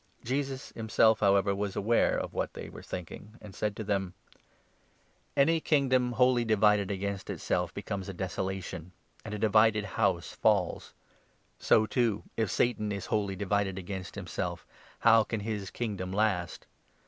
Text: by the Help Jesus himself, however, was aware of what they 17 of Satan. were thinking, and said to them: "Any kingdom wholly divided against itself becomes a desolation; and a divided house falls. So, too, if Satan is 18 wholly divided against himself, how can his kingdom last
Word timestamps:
by 0.01 0.03
the 0.03 0.15
Help 0.15 0.27
Jesus 0.29 0.69
himself, 0.71 1.19
however, 1.19 1.53
was 1.53 1.75
aware 1.75 2.17
of 2.17 2.33
what 2.33 2.55
they 2.55 2.61
17 2.63 2.67
of 2.69 2.73
Satan. 2.73 2.73
were 2.73 2.81
thinking, 2.81 3.37
and 3.39 3.53
said 3.53 3.75
to 3.75 3.83
them: 3.83 4.15
"Any 5.37 5.59
kingdom 5.59 6.13
wholly 6.13 6.43
divided 6.43 6.89
against 6.89 7.29
itself 7.29 7.71
becomes 7.71 8.09
a 8.09 8.13
desolation; 8.15 8.93
and 9.23 9.35
a 9.35 9.37
divided 9.37 9.85
house 9.85 10.31
falls. 10.33 10.95
So, 11.59 11.85
too, 11.85 12.23
if 12.35 12.49
Satan 12.49 12.91
is 12.91 13.03
18 13.05 13.09
wholly 13.11 13.35
divided 13.35 13.77
against 13.77 14.15
himself, 14.15 14.65
how 15.01 15.23
can 15.23 15.41
his 15.41 15.69
kingdom 15.69 16.11
last 16.11 16.65